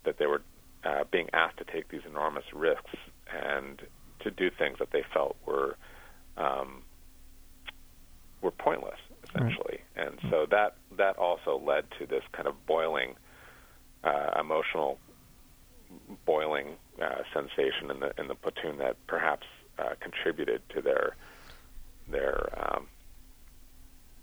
[0.05, 0.43] that they were
[0.85, 2.95] uh, being asked to take these enormous risks
[3.33, 3.83] and
[4.21, 5.77] to do things that they felt were
[6.37, 6.83] um,
[8.41, 9.81] were pointless essentially.
[9.97, 10.07] Right.
[10.07, 13.15] And so that that also led to this kind of boiling
[14.05, 14.99] uh, emotional
[16.25, 19.47] boiling uh, sensation in the in the platoon that perhaps
[19.79, 21.17] uh, contributed to their
[22.09, 22.87] their um,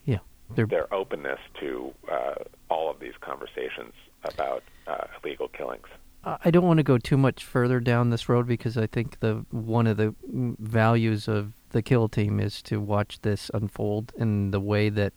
[0.06, 0.20] yeah
[0.56, 2.36] their, their openness to uh,
[2.70, 5.88] all of these conversations about uh, illegal killings.
[6.26, 9.46] I don't want to go too much further down this road because I think the
[9.52, 10.16] one of the
[10.60, 15.14] values of the kill team is to watch this unfold in the way that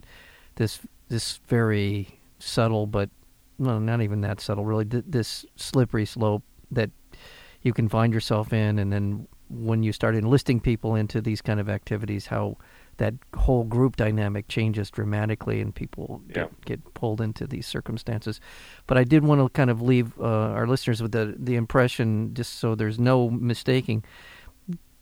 [0.57, 3.09] this this very subtle but
[3.59, 6.43] well not even that subtle really this slippery slope
[6.73, 6.91] that
[7.67, 8.79] you can find yourself in.
[8.79, 12.57] And then when you start enlisting people into these kind of activities how
[12.99, 16.35] that whole group dynamic changes dramatically and people yeah.
[16.35, 18.41] get, get, pulled into these circumstances.
[18.87, 22.35] But I did want to kind of leave uh, our listeners with the the impression,
[22.35, 24.03] just so there's no mistaking,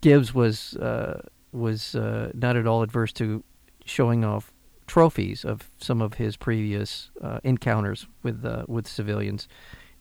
[0.04, 3.42] Gibbs was uh, was uh, not at all adverse to
[3.87, 4.52] showing off
[4.87, 9.48] trophies of some of his previous uh, encounters with uh, with civilians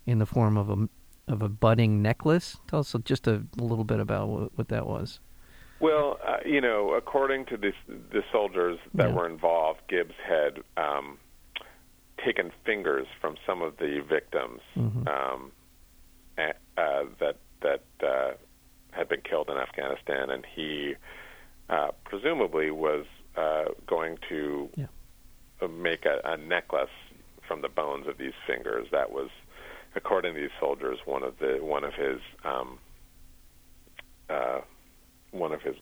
[0.05, 0.89] in the form of a
[1.31, 2.57] of a budding necklace.
[2.67, 5.21] Tell us just a, a little bit about what, what that was.
[5.83, 9.13] Well, uh, you know, according to the the soldiers that yeah.
[9.13, 11.17] were involved, Gibbs had um,
[12.23, 15.05] taken fingers from some of the victims mm-hmm.
[15.09, 15.51] um,
[16.37, 18.31] uh, that that uh,
[18.91, 20.93] had been killed in Afghanistan, and he
[21.69, 24.85] uh, presumably was uh, going to yeah.
[25.67, 26.95] make a, a necklace
[27.45, 28.87] from the bones of these fingers.
[28.93, 29.29] That was,
[29.97, 32.79] according to these soldiers, one of the one of his um,
[34.29, 34.61] uh,
[35.33, 35.75] one of his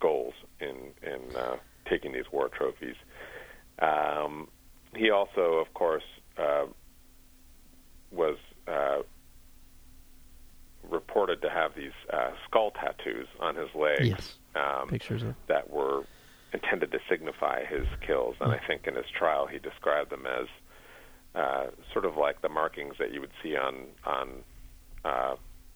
[0.00, 1.56] goals in in uh,
[1.88, 2.96] taking these war trophies.
[3.80, 4.48] Um,
[4.94, 6.04] he also, of course,
[6.38, 6.66] uh,
[8.10, 8.36] was
[8.68, 9.02] uh,
[10.88, 14.08] reported to have these uh, skull tattoos on his legs.
[14.08, 14.34] Yes.
[14.54, 16.04] Um, Pictures of that were
[16.52, 20.46] intended to signify his kills, and I think in his trial he described them as
[21.34, 24.28] uh, sort of like the markings that you would see on on
[25.04, 25.34] uh,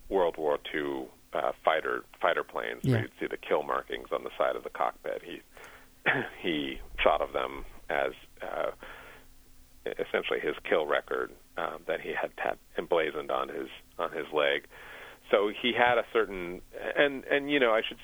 [0.08, 2.80] World War II uh, fighter fighter planes.
[2.82, 2.92] Yeah.
[2.92, 5.22] Where you'd see the kill markings on the side of the cockpit.
[5.24, 5.40] He
[6.42, 8.70] he thought of them as uh,
[9.86, 13.68] essentially his kill record uh, that he had tat- emblazoned on his
[13.98, 14.66] on his leg.
[15.30, 16.60] So he had a certain
[16.96, 17.98] and and you know I should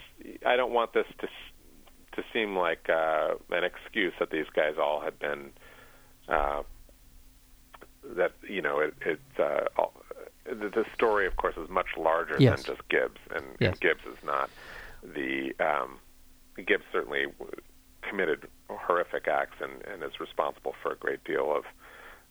[0.46, 1.28] I don't want this to
[2.16, 5.50] to seem like uh, an excuse that these guys all had been
[6.28, 6.62] uh,
[8.16, 9.92] that you know it, it uh, all,
[10.44, 12.62] the, the story, of course, is much larger yes.
[12.62, 13.72] than just Gibbs, and, yes.
[13.72, 14.50] and Gibbs is not
[15.02, 15.98] the um,
[16.56, 17.26] Gibbs certainly
[18.02, 21.64] committed horrific acts and, and is responsible for a great deal of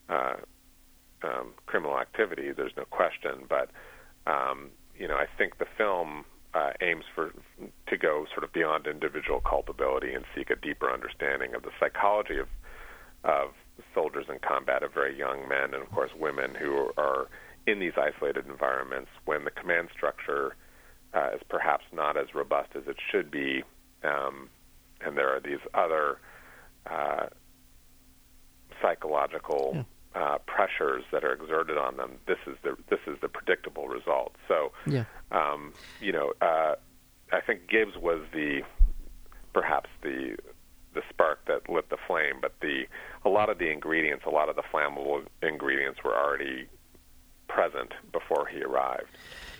[0.10, 2.52] uh, um, criminal activity.
[2.52, 3.70] There's no question, but
[4.28, 7.34] um, you know, I think the film uh, aims for
[7.88, 12.38] to go sort of beyond individual culpability and seek a deeper understanding of the psychology
[12.38, 12.48] of
[13.24, 13.52] of
[13.94, 17.28] soldiers in combat, of very young men, and of course women who are
[17.68, 20.56] in these isolated environments when the command structure
[21.14, 23.64] uh, is perhaps not as robust as it should be,
[24.04, 24.50] um,
[25.02, 26.18] and there are these other
[26.90, 27.28] uh,
[28.82, 29.72] psychological
[30.16, 30.22] yeah.
[30.22, 32.12] uh, pressures that are exerted on them.
[32.28, 34.36] This is the this is the predictable result.
[34.48, 35.06] So, yeah.
[35.32, 36.76] um, you know, uh,
[37.32, 38.62] I think Gibbs was the
[39.54, 40.38] perhaps the
[40.94, 42.84] the spark that lit the flame, but the
[43.24, 46.68] a lot of the ingredients, a lot of the flammable ingredients were already
[47.54, 49.10] present before he arrived.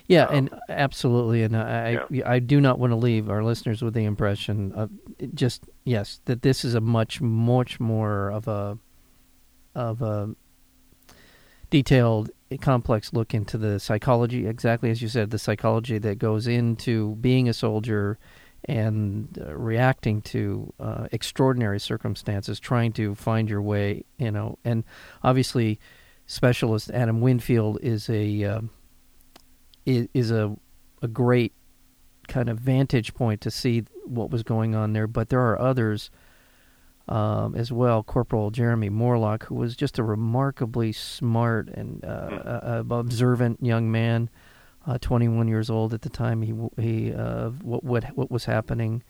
[0.08, 2.30] Yeah, um, and absolutely, and I yeah.
[2.30, 4.90] I do not want to leave our listeners with the impression of
[5.34, 8.78] just yes that this is a much much more of a
[9.76, 10.36] of a
[11.70, 17.16] detailed complex look into the psychology exactly as you said the psychology that goes into
[17.22, 18.20] being a soldier
[18.66, 24.84] and uh, reacting to uh, extraordinary circumstances trying to find your way you know and
[25.24, 25.80] obviously
[26.32, 28.62] specialist Adam Winfield is a uh,
[29.86, 30.56] is a
[31.02, 31.54] a great
[32.28, 35.08] kind of vantage point to see what was going on there.
[35.08, 36.10] But there are others
[37.10, 38.02] um, as well.
[38.02, 42.92] Corporal Jeremy Morlock, who was just a remarkably smart and uh, hmm.
[42.92, 44.30] observant young man,
[44.88, 46.42] uh, 21 years old at the time.
[46.44, 49.04] He he uh, what what what was happening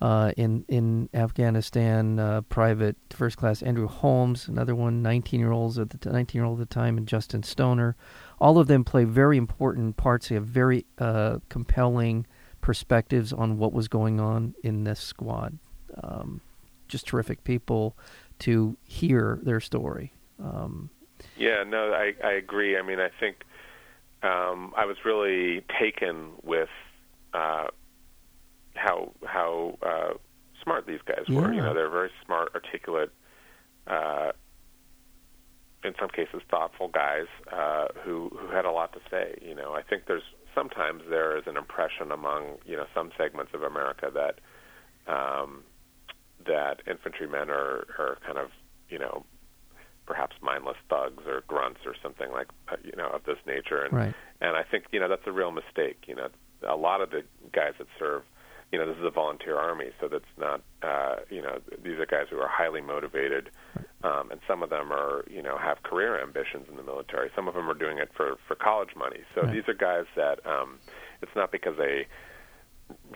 [0.00, 2.18] uh, in in Afghanistan.
[2.18, 6.44] Uh, Private First Class Andrew Holmes, another one, 19 year olds at the 19 year
[6.44, 7.96] old at the time, and Justin Stoner.
[8.38, 10.28] All of them play very important parts.
[10.28, 12.26] They have very uh, compelling
[12.60, 15.58] perspectives on what was going on in this squad.
[16.02, 16.40] Um,
[16.88, 17.96] just terrific people,
[18.40, 20.12] to hear their story.
[20.42, 20.90] Um,
[21.36, 22.76] yeah, no, I, I agree.
[22.76, 23.44] I mean, I think
[24.22, 26.68] um, I was really taken with
[27.32, 27.68] uh,
[28.76, 30.14] how how uh,
[30.62, 31.52] smart these guys were.
[31.52, 31.56] Yeah.
[31.56, 33.12] You know, they're very smart, articulate,
[33.86, 34.32] uh,
[35.84, 39.38] in some cases thoughtful guys uh, who who had a lot to say.
[39.40, 40.22] You know, I think there's
[40.54, 44.40] sometimes there is an impression among you know some segments of America that
[45.12, 45.62] um,
[46.46, 48.50] that infantrymen are are kind of
[48.88, 49.24] you know
[50.06, 53.92] perhaps mindless thugs or grunts or something like uh, you know of this nature and
[53.92, 54.14] right.
[54.40, 56.28] and I think you know that's a real mistake you know
[56.66, 58.22] a lot of the guys that serve
[58.72, 62.06] you know this is a volunteer army so that's not uh you know these are
[62.06, 63.50] guys who are highly motivated
[64.02, 67.30] um and some of them are you know have career ambitions in the military.
[67.34, 69.20] Some of them are doing it for for college money.
[69.34, 69.52] So Right.
[69.54, 70.78] these are guys that um
[71.22, 72.06] it's not because they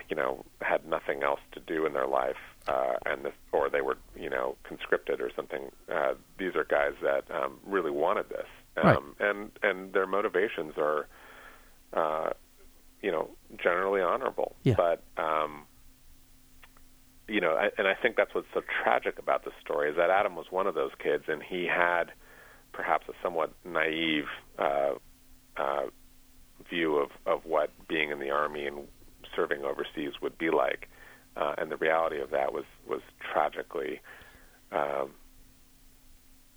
[0.09, 3.81] you know had nothing else to do in their life uh and this, or they
[3.81, 5.69] were you know conscripted or something.
[5.93, 8.47] Uh these are guys that um really wanted this.
[8.77, 11.07] Um and and their motivations are
[11.93, 12.31] uh
[13.01, 13.29] you know
[13.61, 14.75] generally honorable Yeah.
[14.75, 15.63] but um
[17.27, 20.09] you know I, and I think that's what's so tragic about this story is that
[20.09, 22.11] Adam was one of those kids and he had
[22.73, 24.25] perhaps a somewhat naive
[24.59, 24.93] uh
[25.57, 25.83] uh
[26.69, 28.87] view of of what being in the army and
[29.35, 30.89] serving overseas would be like
[31.37, 34.01] uh, and the reality of that was was tragically
[34.71, 35.11] um,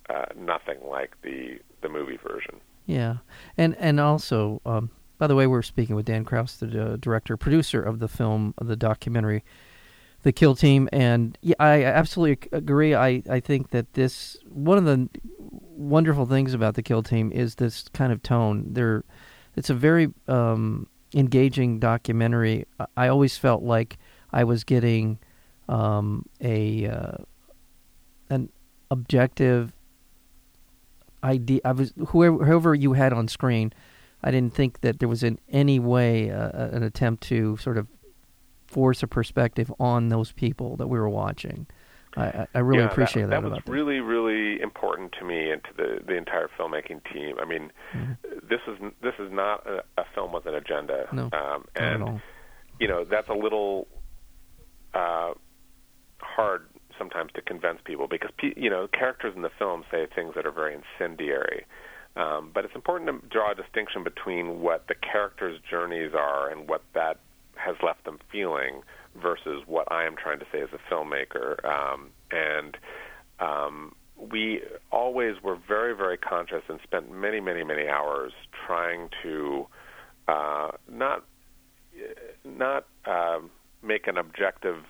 [0.09, 2.55] uh, nothing like the the movie version.
[2.85, 3.17] Yeah,
[3.57, 7.37] and and also, um, by the way, we're speaking with Dan Krauss, the uh, director,
[7.37, 9.43] producer of the film, the documentary,
[10.23, 12.93] "The Kill Team," and yeah, I absolutely agree.
[12.95, 15.09] I I think that this one of the
[15.49, 18.73] wonderful things about the Kill Team is this kind of tone.
[18.73, 19.03] There,
[19.55, 22.65] it's a very um, engaging documentary.
[22.79, 23.97] I- I always felt like
[24.33, 25.19] I was getting
[25.69, 27.17] um, a uh,
[28.29, 28.49] an
[28.91, 29.71] objective
[31.23, 31.61] idea.
[31.65, 33.73] I was whoever, whoever you had on screen.
[34.25, 37.87] I didn't think that there was in any way uh, an attempt to sort of
[38.65, 41.67] force a perspective on those people that we were watching.
[42.17, 43.73] I, I- really yeah, appreciate that, that, was about them.
[43.73, 47.35] really really important to me and to the the entire filmmaking team.
[47.41, 48.17] I mean, Mhm.
[48.51, 51.07] this is this is not a, a film with an agenda.
[51.11, 52.21] No, um, and
[52.79, 53.87] you know that's a little
[54.93, 55.33] uh,
[56.19, 60.33] hard sometimes to convince people because pe- you know characters in the film say things
[60.35, 61.65] that are very incendiary.
[62.15, 66.69] Um, but it's important to draw a distinction between what the characters' journeys are and
[66.69, 67.19] what that
[67.55, 68.81] has left them feeling
[69.21, 71.63] versus what I am trying to say as a filmmaker.
[71.65, 72.77] Um, and
[73.39, 78.31] um, we always were very, very conscious and spent many, many, many hours
[78.65, 79.67] trying to
[80.27, 81.23] uh, not
[82.43, 83.49] not um,
[83.83, 84.83] make an objective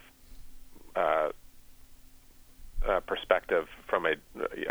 [0.96, 1.30] uh,
[2.88, 4.14] uh, perspective from a,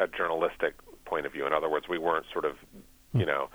[0.01, 1.47] a journalistic point of view.
[1.47, 2.57] In other words, we weren't sort of,
[3.12, 3.49] you know,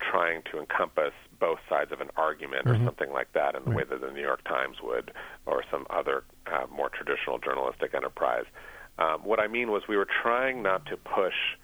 [0.00, 2.84] trying to encompass both sides of an argument or Mhm.
[2.84, 5.12] something like that in the way that the New York Times would
[5.46, 8.44] or some other uh, more traditional journalistic enterprise.
[8.98, 11.56] Um, what I mean was we were trying not to push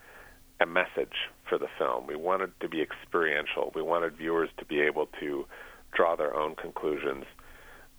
[0.61, 2.07] a message for the film.
[2.07, 3.73] We wanted to be experiential.
[3.75, 5.47] We wanted viewers to be able to
[5.93, 7.25] draw their own conclusions.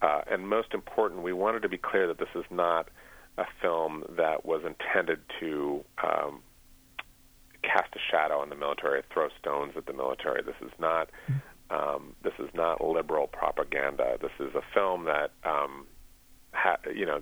[0.01, 2.89] Uh, and most important, we wanted to be clear that this is not
[3.37, 6.41] a film that was intended to um,
[7.63, 10.41] cast a shadow on the military, throw stones at the military.
[10.43, 11.09] This is not
[11.69, 14.17] um, this is not liberal propaganda.
[14.21, 15.85] This is a film that um,
[16.53, 17.21] ha- you know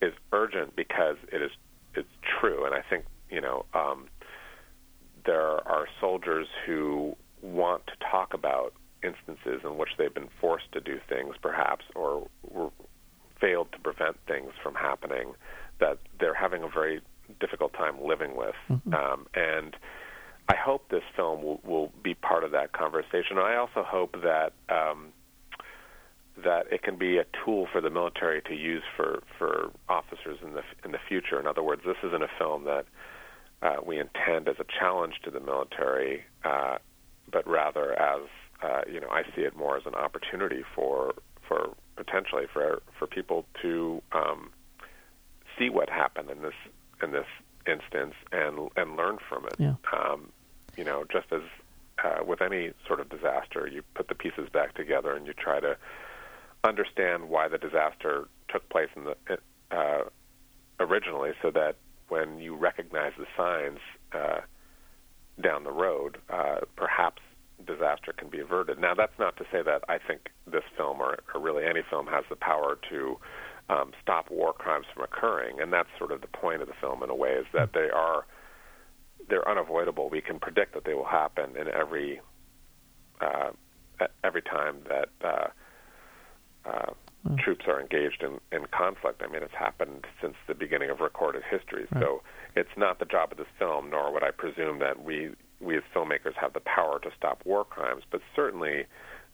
[0.00, 1.50] is urgent because it is
[1.94, 2.08] it's
[2.40, 4.08] true, and I think you know um,
[5.24, 10.80] there are soldiers who want to talk about instances in which they've been forced to
[10.80, 12.70] do things, perhaps, or were
[13.40, 15.34] failed to prevent things from happening
[15.80, 17.00] that they're having a very
[17.40, 18.54] difficult time living with.
[18.70, 18.94] Mhm.
[18.94, 19.76] Um, and
[20.48, 23.38] I hope this film will, will be part of that conversation.
[23.38, 25.12] I also hope that um,
[26.44, 30.54] that it can be a tool for the military to use for, for officers in
[30.54, 31.38] the in the future.
[31.38, 32.86] In other words, this isn't a film that
[33.62, 36.78] uh, we intend as a challenge to the military, uh,
[37.30, 38.22] but rather as
[38.62, 41.14] uh, you know, I see it more as an opportunity for
[41.46, 44.50] for potentially for for people to um,
[45.58, 46.54] see what happened in this
[47.02, 47.26] in this
[47.66, 49.54] instance and and learn from it.
[49.58, 49.74] Yeah.
[49.92, 50.32] Um,
[50.76, 51.42] you know, just as
[52.02, 55.60] uh, with any sort of disaster, you put the pieces back together and you try
[55.60, 55.76] to
[56.64, 59.16] understand why the disaster took place in the
[59.70, 60.04] uh,
[60.80, 61.76] originally, so that
[62.08, 63.78] when you recognize the signs
[64.12, 64.40] uh,
[65.40, 67.22] down the road, uh, perhaps
[67.66, 68.78] disaster can be averted.
[68.78, 72.06] Now, that's not to say that I think this film or, or really any film
[72.08, 73.18] has the power to
[73.68, 77.02] um, stop war crimes from occurring, and that's sort of the point of the film
[77.02, 78.26] in a way is that they are
[79.28, 80.08] they're unavoidable.
[80.10, 82.20] We can predict that they will happen in every
[83.20, 83.50] uh,
[84.24, 85.48] every time that uh,
[86.68, 86.92] uh,
[87.26, 87.38] mm.
[87.38, 89.22] troops are engaged in, in conflict.
[89.22, 91.86] I mean, it's happened since the beginning of recorded history.
[91.92, 92.02] Right.
[92.02, 92.22] So
[92.56, 95.82] it's not the job of this film, nor would I presume that we we as
[95.94, 98.86] filmmakers have the power to stop war crimes, but certainly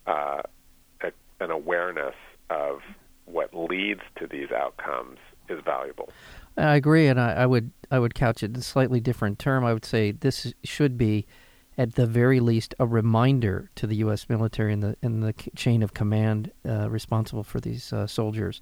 [0.06, 0.42] uh,
[1.00, 1.10] a,
[1.40, 2.14] an awareness
[2.50, 2.80] of
[3.30, 5.18] what leads to these outcomes
[5.48, 6.10] is valuable.
[6.56, 9.64] I agree, and I, I, would I would couch it in a slightly different term.
[9.64, 11.26] I would say this should be,
[11.76, 14.28] at the very least, a reminder to the U.S.
[14.28, 18.60] military and the and the chain of command uh, responsible for these uh, soldiers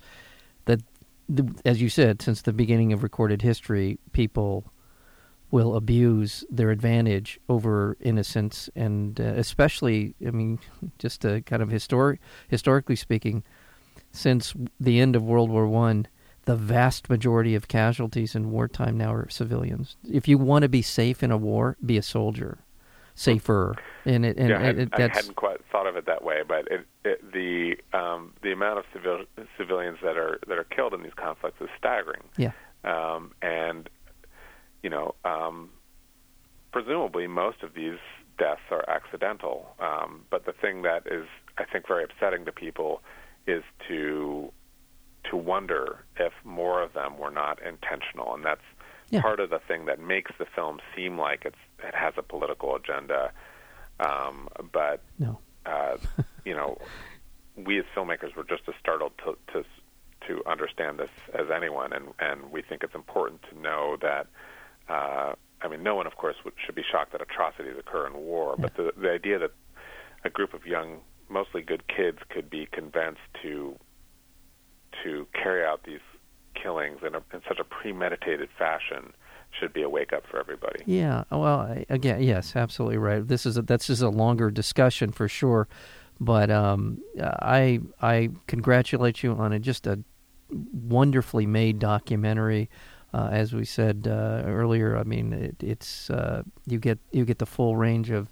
[0.66, 0.80] that,
[1.28, 4.70] the, as you said, since the beginning of recorded history, people
[5.50, 10.58] will abuse their advantage over innocence, and uh, especially, I mean,
[10.98, 13.42] just kind of historic, historically speaking,
[14.16, 16.06] since the end of World War One,
[16.46, 19.96] the vast majority of casualties in wartime now are civilians.
[20.10, 22.58] If you want to be safe in a war, be a soldier,
[23.14, 23.74] safer.
[24.04, 26.68] And it, and yeah, it, it, I hadn't quite thought of it that way, but
[27.02, 29.24] the um, the amount of civil,
[29.58, 32.22] civilians that are that are killed in these conflicts is staggering.
[32.36, 32.52] Yeah.
[32.84, 33.88] Um, and
[34.82, 35.70] you know, um,
[36.72, 37.98] presumably most of these
[38.38, 39.74] deaths are accidental.
[39.80, 41.26] Um, but the thing that is,
[41.58, 43.02] I think, very upsetting to people
[43.46, 44.52] is to
[45.30, 48.60] to wonder if more of them were not intentional, and that's
[49.10, 49.20] yeah.
[49.20, 52.76] part of the thing that makes the film seem like it's it has a political
[52.76, 53.32] agenda.
[53.98, 55.38] Um, but no.
[55.64, 55.96] uh,
[56.44, 56.78] you know,
[57.56, 59.64] we as filmmakers were just as startled to, to
[60.28, 64.26] to understand this as anyone, and and we think it's important to know that
[64.88, 68.14] uh, I mean, no one, of course, would, should be shocked that atrocities occur in
[68.14, 68.62] war, yeah.
[68.62, 69.52] but the, the idea that
[70.24, 73.76] a group of young, mostly good kids, could be convinced to
[75.04, 76.00] to carry out these
[76.54, 79.12] killings in, a, in such a premeditated fashion
[79.60, 80.82] should be a wake up for everybody.
[80.86, 81.24] Yeah.
[81.30, 83.26] Well, again, yes, absolutely right.
[83.26, 85.68] This is a, that's just a longer discussion for sure,
[86.18, 90.02] but um, I I congratulate you on a, just a
[90.50, 92.70] wonderfully made documentary
[93.16, 97.38] uh, as we said uh, earlier, I mean, it, it's uh, you get you get
[97.38, 98.30] the full range of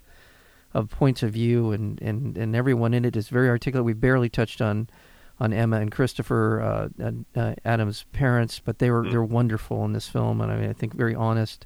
[0.75, 3.85] of points of view, and, and, and everyone in it is very articulate.
[3.85, 4.89] We barely touched on
[5.37, 9.11] on Emma and Christopher uh, uh, Adam's parents, but they were mm.
[9.11, 11.65] they're wonderful in this film, and I mean, I think very honest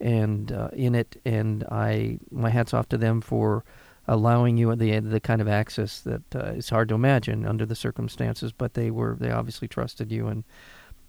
[0.00, 1.20] and uh, in it.
[1.24, 3.64] And I my hats off to them for
[4.08, 6.22] allowing you the the kind of access that
[6.56, 10.44] is hard to imagine under the circumstances, but they were they obviously trusted you and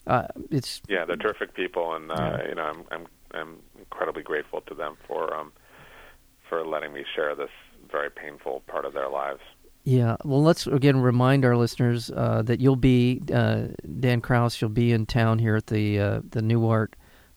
[0.07, 2.49] uh, it's yeah, they're terrific people, and uh, yeah.
[2.49, 5.51] you know, I'm I'm I'm incredibly grateful to them for um
[6.49, 7.49] for letting me share this
[7.91, 9.41] very painful part of their lives.
[9.83, 13.67] Yeah, well, let's again remind our listeners uh, that you'll be uh,
[13.99, 14.59] Dan Krauss.
[14.59, 16.89] You'll be in town here at the uh, the Nuart,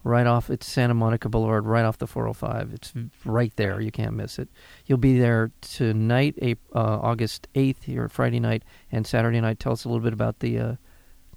[0.03, 0.51] right off.
[0.51, 2.73] It's Santa Monica Boulevard, right off the 405.
[2.75, 2.93] It's
[3.25, 3.81] right there.
[3.81, 4.49] You can't miss it.
[4.87, 9.61] You'll be there tonight, April, uh, August 8th, here Friday night and Saturday night.
[9.61, 10.75] Tell us a little bit about the uh,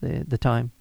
[0.01, 0.71] the the time.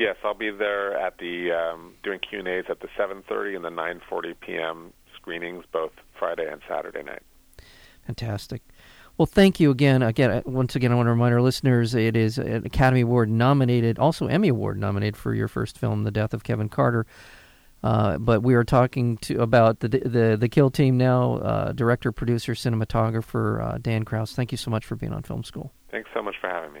[0.00, 3.62] Yes, I'll be there at the um, doing Q and A's at the 7:30 and
[3.62, 4.94] the 9:40 p.m.
[5.20, 7.22] screenings, both Friday and Saturday night.
[8.06, 8.62] Fantastic.
[9.18, 10.02] Well, thank you again.
[10.02, 13.98] Again, once again, I want to remind our listeners it is an Academy Award nominated,
[13.98, 17.06] also Emmy Award nominated for your first film, The Death of Kevin Carter.
[17.82, 21.36] Uh, but we are talking to about the the the Kill Team now.
[21.36, 24.34] Uh, director, producer, cinematographer uh, Dan Krauss.
[24.34, 25.72] Thank you so much for being on Film School.
[25.90, 26.80] Thanks so much for having me.